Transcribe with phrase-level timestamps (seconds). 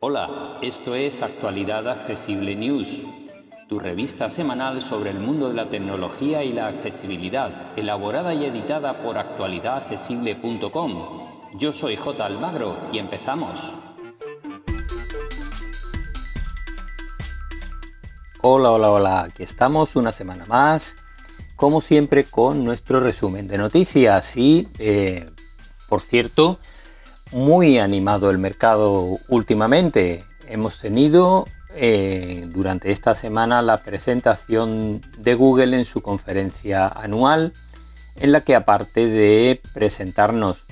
[0.00, 3.02] Hola, esto es Actualidad Accesible News,
[3.68, 9.02] tu revista semanal sobre el mundo de la tecnología y la accesibilidad, elaborada y editada
[9.02, 11.26] por actualidadaccesible.com.
[11.54, 12.24] Yo soy J.
[12.24, 13.60] Almagro y empezamos.
[18.42, 20.96] Hola, hola, hola, aquí estamos una semana más,
[21.56, 25.28] como siempre con nuestro resumen de noticias y, eh,
[25.88, 26.58] por cierto,
[27.32, 30.24] muy animado el mercado últimamente.
[30.46, 37.52] Hemos tenido eh, durante esta semana la presentación de Google en su conferencia anual,
[38.16, 40.66] en la que aparte de presentarnos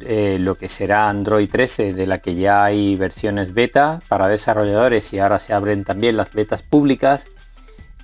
[0.00, 5.12] eh, lo que será Android 13, de la que ya hay versiones beta para desarrolladores
[5.12, 7.28] y ahora se abren también las betas públicas,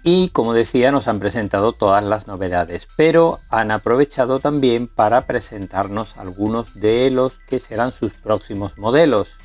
[0.02, 6.16] y como decía nos han presentado todas las novedades, pero han aprovechado también para presentarnos
[6.16, 9.36] algunos de los que serán sus próximos modelos.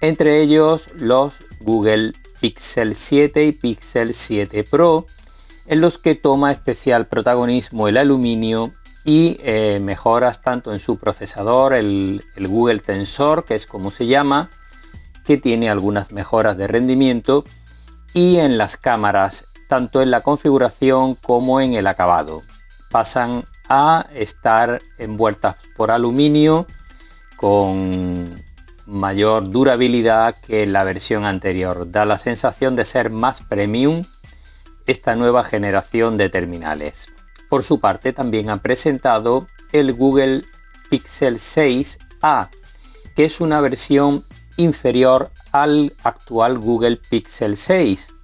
[0.00, 5.06] Entre ellos los Google Pixel 7 y Pixel 7 Pro,
[5.66, 8.72] en los que toma especial protagonismo el aluminio
[9.04, 14.50] y eh, mejoras tanto en su procesador, el Google Tensor, que es como se llama,
[15.24, 17.44] que tiene algunas mejoras de rendimiento,
[18.14, 22.42] y en las cámaras tanto en la configuración como en el acabado.
[22.90, 26.66] Pasan a estar envueltas por aluminio
[27.36, 28.42] con
[28.84, 31.88] mayor durabilidad que la versión anterior.
[31.88, 34.02] Da la sensación de ser más premium
[34.88, 37.06] esta nueva generación de terminales.
[37.48, 40.42] Por su parte también han presentado el Google
[40.90, 42.48] Pixel 6a,
[43.14, 44.24] que es una versión
[44.56, 48.14] inferior al actual Google Pixel 6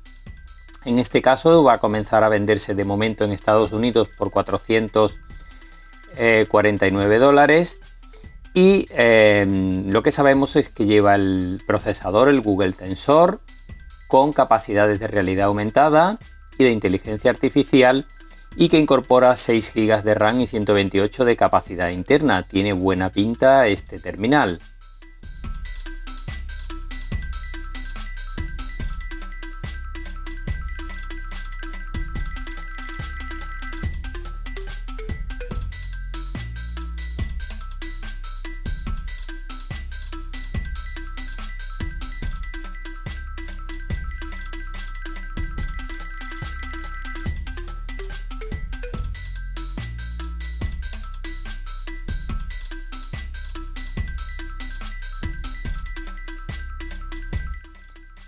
[0.86, 7.18] en este caso va a comenzar a venderse de momento en Estados Unidos por 449
[7.18, 7.80] dólares.
[8.54, 13.40] Y em, lo que sabemos es que lleva el procesador, el Google Tensor,
[14.06, 16.20] con capacidades de realidad aumentada
[16.56, 18.06] y de inteligencia artificial
[18.54, 22.44] y que incorpora 6 GB de RAM y 128 de capacidad interna.
[22.44, 24.60] Tiene buena pinta este terminal.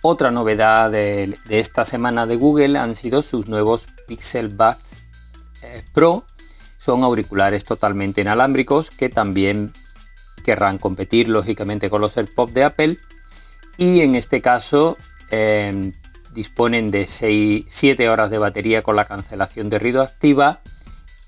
[0.01, 4.99] Otra novedad de, esta semana de Google han sido sus nuevos Pixel Buds
[5.63, 6.25] eh, Pro.
[6.79, 9.73] Son auriculares totalmente inalámbricos que también
[10.45, 12.99] querrán competir lógicamente con los AirPods de Apple.
[13.77, 14.97] Y en este caso
[15.31, 15.93] em,
[16.33, 20.61] disponen de 7 horas de batería con la cancelación de ruido activa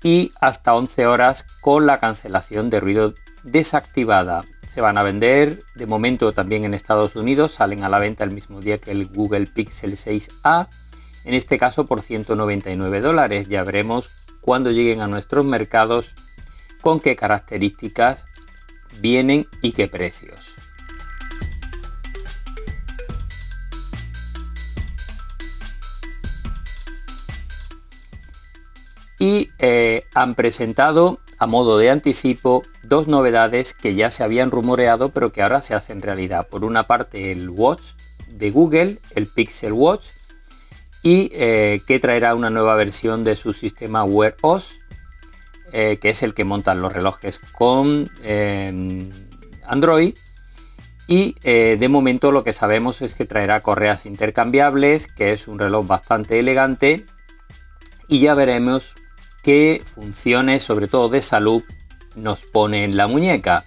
[0.01, 5.85] y hasta 11 horas con la cancelación de ruido desactivada se van a vender de
[5.85, 9.47] momento también en Estados Unidos, salen a la venta el mismo día que el Google
[9.47, 10.69] Pixel 6a,
[11.25, 13.49] en este caso por 199 dólares.
[13.49, 16.15] Ya veremos cuando lleguen a nuestros mercados
[16.79, 18.27] con qué características
[19.01, 20.53] vienen y qué precios.
[29.19, 35.09] Y eh, han presentado a modo de anticipo dos novedades que ya se habían rumoreado
[35.09, 36.47] pero que ahora se hacen realidad.
[36.47, 37.93] Por una parte el Watch
[38.27, 40.09] de Google, el Pixel Watch,
[41.01, 44.81] y eh, que traerá una nueva versión de su sistema Wear OS,
[45.73, 49.09] eh, que es el que montan los relojes con em,
[49.65, 50.13] Android.
[51.07, 55.57] Y eh, de momento lo que sabemos es que traerá correas intercambiables, que es un
[55.57, 57.07] reloj bastante elegante.
[58.07, 58.95] Y ya veremos
[59.43, 61.63] qué funciones, sobre todo de salud,
[62.15, 63.65] nos pone en la muñeca.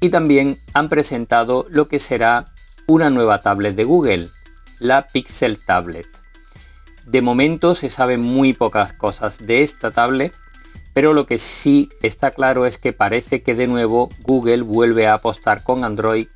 [0.00, 2.46] Y también han presentado lo que será
[2.86, 4.28] una nueva tablet de Google,
[4.78, 6.08] la Pixel Tablet.
[7.06, 10.32] De momento se saben muy pocas cosas de esta tablet,
[10.92, 15.14] pero lo que sí está claro es que parece que de nuevo Google vuelve a
[15.14, 16.28] apostar con Android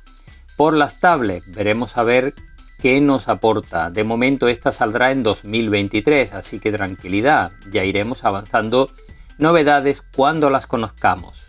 [0.57, 1.49] por las tablets.
[1.51, 2.35] Veremos a ver
[2.79, 3.91] qué nos aporta.
[3.91, 8.91] De momento esta saldrá en 2023, así que tranquilidad, ya iremos avanzando
[9.37, 11.45] novedades cuando las conozcamos.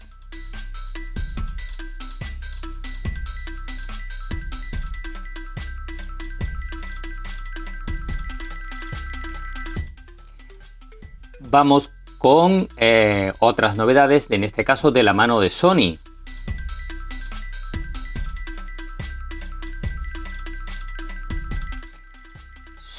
[11.38, 15.98] Vamos con eh, otras novedades, en este caso de la mano de Sony.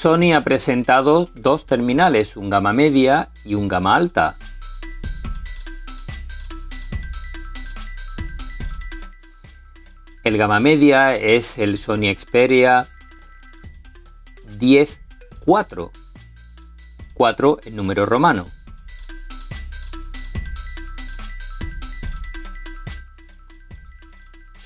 [0.02, 4.34] Sony ha presentado dos terminales, un gama media y un gama alta.
[10.24, 12.88] El gama media es el Sony Xperia
[14.58, 15.02] 10
[15.44, 15.92] 4,
[17.14, 18.46] 4 en número romano.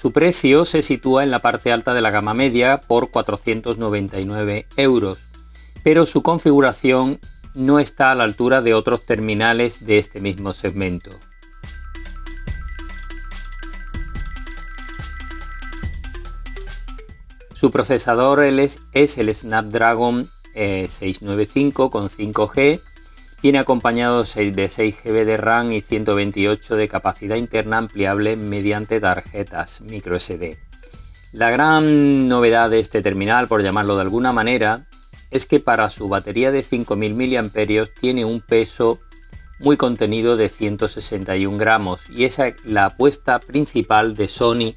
[0.06, 5.25] Su precio se sitúa en la parte alta de la gama media por 499 euros,
[5.86, 7.20] pero su configuración
[7.54, 11.12] no está a la altura de otros terminales de este mismo segmento.
[17.54, 18.80] Su procesador es
[19.18, 22.80] el Snapdragon 695 eh, con 5G
[23.40, 29.82] Viene acompañado de 6 GB de RAM y 128 de capacidad interna ampliable mediante tarjetas
[29.82, 30.56] microSD.
[31.30, 34.86] La gran novedad de este terminal, por llamarlo de alguna manera,
[35.30, 39.00] es que para su batería de 5000 mAh tiene un peso
[39.58, 44.74] muy contenido de 161 gramos y esa es la apuesta principal de Sony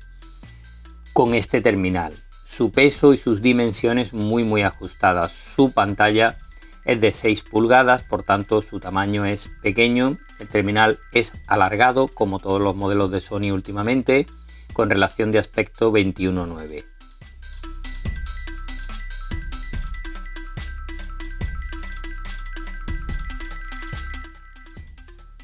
[1.13, 2.13] con este terminal.
[2.45, 5.31] Su peso y sus dimensiones muy muy ajustadas.
[5.33, 6.37] Su pantalla
[6.85, 10.17] es de 6 pulgadas, por tanto su tamaño es pequeño.
[10.39, 14.25] El terminal es alargado, como todos los modelos de Sony últimamente,
[14.73, 16.85] con relación de aspecto 21.9.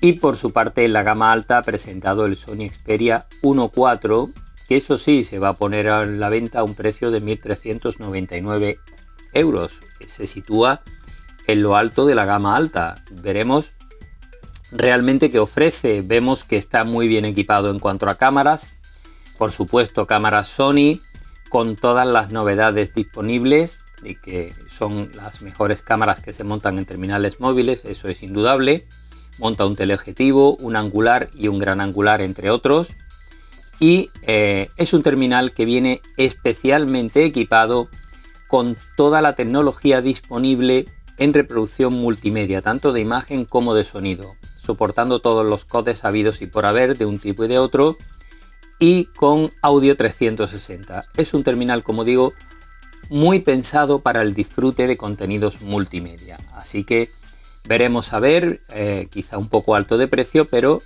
[0.05, 4.31] Y por su parte, en la gama alta ha presentado el Sony Xperia 1.4,
[4.67, 8.77] que eso sí, se va a poner a la venta a un precio de 1.399
[9.33, 9.81] euros.
[10.05, 10.83] Se sitúa
[11.47, 13.03] en lo alto de la gama alta.
[13.09, 13.71] Veremos
[14.71, 16.03] realmente qué ofrece.
[16.03, 18.69] Vemos que está muy bien equipado en cuanto a cámaras.
[19.39, 20.99] Por supuesto, cámaras Sony
[21.49, 26.85] con todas las novedades disponibles y que son las mejores cámaras que se montan en
[26.85, 28.87] terminales móviles, eso es indudable.
[29.37, 32.93] Monta un teleobjetivo, un angular y un gran angular, entre otros.
[33.79, 37.89] Y eh, es un terminal que viene especialmente equipado
[38.47, 40.85] con toda la tecnología disponible
[41.17, 46.47] en reproducción multimedia, tanto de imagen como de sonido, soportando todos los codes habidos y
[46.47, 47.97] por haber de un tipo y de otro,
[48.79, 51.05] y con audio 360.
[51.15, 52.33] Es un terminal, como digo,
[53.09, 56.37] muy pensado para el disfrute de contenidos multimedia.
[56.53, 57.11] Así que
[57.65, 60.81] veremos a ver, eh, quizá un poco alto de precio, pero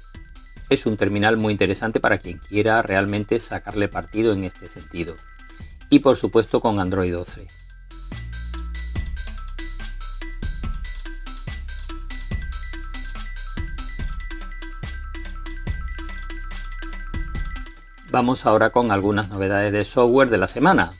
[0.69, 5.15] es un terminal muy interesante para quien quiera realmente sacarle partido en este sentido.
[5.89, 7.47] Y por supuesto con Android 12.
[18.11, 20.91] Vamos ahora con algunas novedades de software de la semana.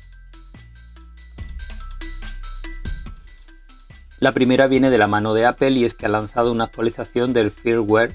[4.29, 7.33] La primera viene de la mano de Apple y es que ha lanzado una actualización
[7.33, 8.13] del firmware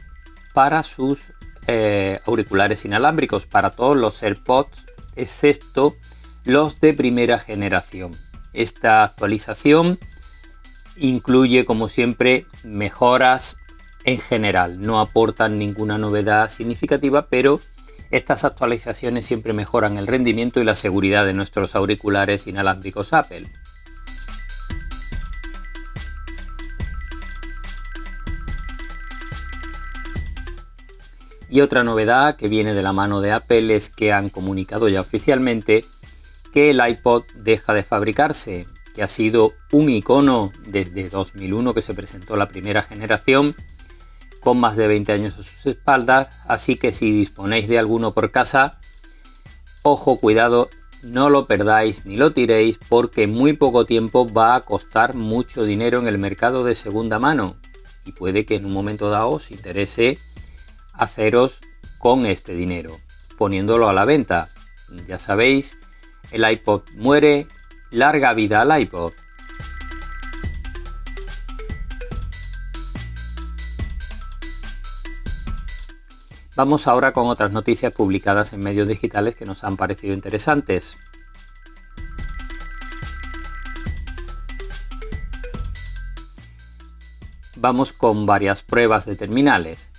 [0.52, 1.32] para sus
[1.66, 5.96] eh, auriculares inalámbricos, para todos los AirPods, excepto
[6.44, 8.12] los de primera generación.
[8.52, 9.98] Esta actualización
[10.94, 13.56] incluye, como siempre, mejoras
[14.04, 14.80] en general.
[14.80, 17.60] No aportan ninguna novedad significativa, pero
[18.12, 23.48] estas actualizaciones siempre mejoran el rendimiento y la seguridad de nuestros auriculares inalámbricos Apple.
[31.48, 35.00] Y otra novedad que viene de la mano de Apple es que han comunicado ya
[35.00, 35.84] oficialmente
[36.52, 41.94] que el iPod deja de fabricarse, que ha sido un icono desde 2001 que se
[41.94, 43.56] presentó la primera generación
[44.40, 48.30] con más de 20 años a sus espaldas, así que si disponéis de alguno por
[48.30, 48.78] casa,
[49.82, 50.68] ojo, cuidado,
[51.02, 55.98] no lo perdáis ni lo tiréis porque muy poco tiempo va a costar mucho dinero
[55.98, 57.56] en el mercado de segunda mano.
[58.04, 60.18] Y puede que en un momento dado os interese
[60.94, 61.60] haceros
[61.98, 63.00] con este dinero,
[63.36, 64.48] poniéndolo a la venta.
[65.06, 65.78] Ya sabéis,
[66.30, 67.48] el iPod muere,
[67.90, 69.12] larga vida al iPod.
[76.56, 80.96] Vamos ahora con otras noticias publicadas en medios digitales que nos han parecido interesantes.
[87.56, 89.90] Vamos con varias pruebas de terminales.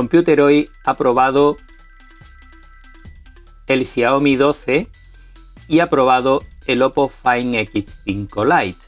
[0.00, 1.58] Computer hoy ha probado
[3.66, 4.88] el Xiaomi 12
[5.68, 8.86] y ha probado el Oppo Find X5 Lite.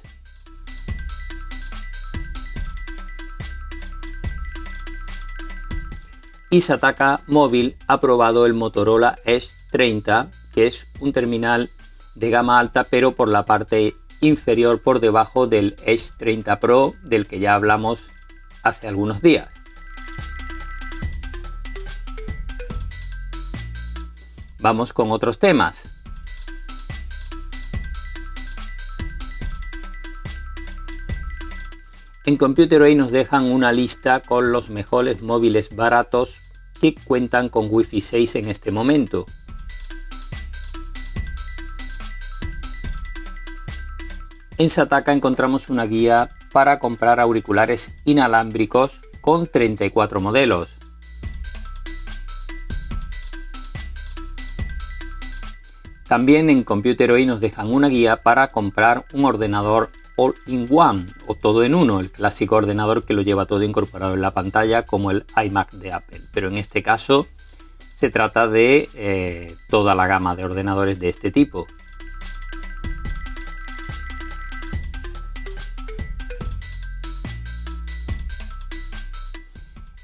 [6.48, 11.68] Y Sataka Móvil ha probado el Motorola S30, que es un terminal
[12.14, 17.38] de gama alta, pero por la parte inferior por debajo del S30 Pro, del que
[17.38, 18.00] ya hablamos
[18.62, 19.61] hace algunos días.
[24.62, 25.88] Vamos con otros temas.
[32.24, 36.40] En Computer nos dejan una lista con los mejores móviles baratos
[36.80, 39.26] que cuentan con Wi-Fi 6 en este momento.
[44.58, 50.81] En Sataka encontramos una guía para comprar auriculares inalámbricos con 34 modelos.
[56.12, 61.64] También en Computer Hoy nos dejan una guía para comprar un ordenador All-in-One o todo
[61.64, 65.24] en uno, el clásico ordenador que lo lleva todo incorporado en la pantalla como el
[65.42, 66.20] iMac de Apple.
[66.34, 67.26] Pero en este caso
[67.94, 71.66] se trata de eh, toda la gama de ordenadores de este tipo.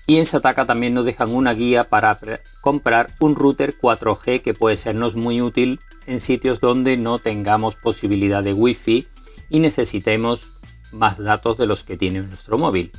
[0.06, 2.18] Y en Sataka también nos dejan una guía para
[2.62, 8.42] comprar un router 4G que puede sernos muy útil en sitios donde no tengamos posibilidad
[8.42, 9.06] de Wi-Fi
[9.50, 10.50] y necesitemos
[10.90, 12.90] más datos de los que tiene nuestro móvil.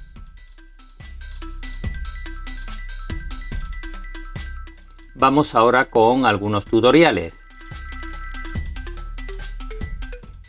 [5.16, 7.46] Vamos ahora con algunos tutoriales.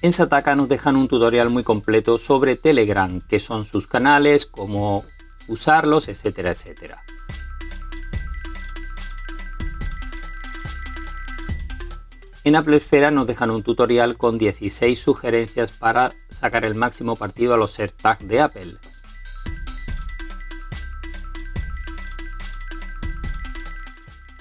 [0.03, 5.05] En Sataka nos dejan un tutorial muy completo sobre Telegram, que son sus canales, cómo
[5.49, 7.03] usarlos, etcétera, etcétera.
[12.43, 17.53] En Apple Esfera nos dejan un tutorial con 16 sugerencias para sacar el máximo partido
[17.53, 18.77] a los AirTags de Apple.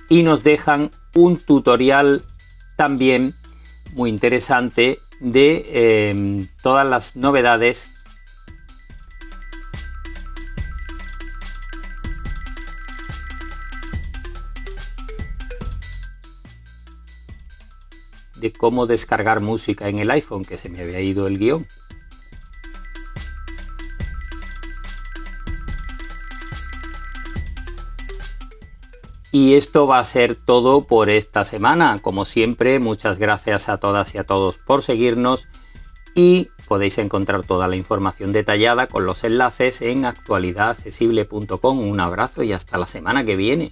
[0.08, 2.24] Y nos dejan un tutorial
[2.78, 3.36] también
[3.94, 7.90] muy interesante de eh, todas las novedades
[18.40, 21.68] de cómo descargar música en el iPhone, que se me había ido el guion.
[29.32, 32.00] Y esto va a ser todo por esta semana.
[32.02, 35.48] Como siempre, muchas gracias a todas y a todos por seguirnos
[36.16, 41.80] y podéis encontrar toda la información detallada con los enlaces en actualidadaccesible.com.
[41.80, 43.72] Un abrazo y hasta la semana que viene.